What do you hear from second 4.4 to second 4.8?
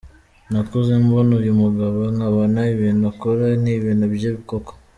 koko.